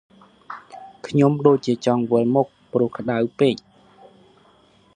[1.07, 3.55] ខ្ញុំដូចជាចង់វិល់មុខ ព្រោះក្តៅពេក។